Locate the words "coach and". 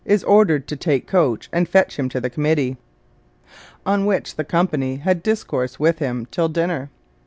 1.05-1.69